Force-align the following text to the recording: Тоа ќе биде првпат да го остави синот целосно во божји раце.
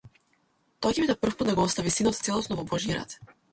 Тоа 0.85 0.93
ќе 0.95 1.03
биде 1.03 1.17
првпат 1.27 1.51
да 1.53 1.55
го 1.61 1.67
остави 1.69 1.95
синот 1.99 2.19
целосно 2.31 2.61
во 2.63 2.69
божји 2.75 2.99
раце. 3.01 3.33